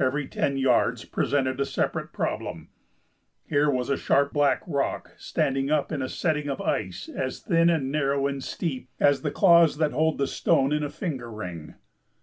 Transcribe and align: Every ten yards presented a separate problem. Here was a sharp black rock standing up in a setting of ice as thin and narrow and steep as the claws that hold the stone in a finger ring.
Every 0.00 0.26
ten 0.26 0.56
yards 0.56 1.04
presented 1.04 1.60
a 1.60 1.66
separate 1.66 2.10
problem. 2.14 2.68
Here 3.46 3.68
was 3.70 3.90
a 3.90 3.98
sharp 3.98 4.32
black 4.32 4.62
rock 4.66 5.10
standing 5.18 5.70
up 5.70 5.92
in 5.92 6.00
a 6.00 6.08
setting 6.08 6.48
of 6.48 6.62
ice 6.62 7.10
as 7.10 7.40
thin 7.40 7.68
and 7.68 7.92
narrow 7.92 8.26
and 8.26 8.42
steep 8.42 8.88
as 8.98 9.20
the 9.20 9.30
claws 9.30 9.76
that 9.76 9.92
hold 9.92 10.16
the 10.16 10.26
stone 10.26 10.72
in 10.72 10.82
a 10.82 10.88
finger 10.88 11.30
ring. 11.30 11.74